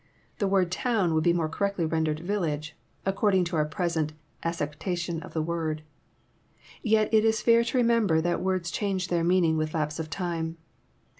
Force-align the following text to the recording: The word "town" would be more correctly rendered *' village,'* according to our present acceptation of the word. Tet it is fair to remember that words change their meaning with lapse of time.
The 0.39 0.47
word 0.47 0.71
"town" 0.71 1.13
would 1.13 1.23
be 1.23 1.31
more 1.31 1.47
correctly 1.47 1.85
rendered 1.85 2.19
*' 2.19 2.21
village,'* 2.21 2.75
according 3.05 3.43
to 3.43 3.55
our 3.55 3.65
present 3.65 4.13
acceptation 4.43 5.21
of 5.21 5.33
the 5.33 5.43
word. 5.43 5.83
Tet 6.83 7.13
it 7.13 7.23
is 7.23 7.43
fair 7.43 7.63
to 7.65 7.77
remember 7.77 8.19
that 8.19 8.41
words 8.41 8.71
change 8.71 9.09
their 9.09 9.23
meaning 9.23 9.57
with 9.57 9.75
lapse 9.75 9.99
of 9.99 10.09
time. 10.09 10.57